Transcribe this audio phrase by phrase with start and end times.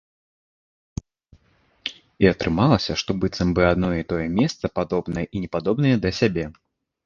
[2.25, 6.45] І атрымалася, што быццам бы адно і тое месца падобнае і непадобнае да сябе.